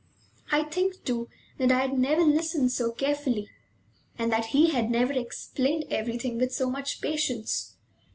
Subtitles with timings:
[0.51, 1.29] I think, too,
[1.59, 3.47] that I had never listened so carefully,
[4.17, 7.75] and that he had never explained everything with so much patience.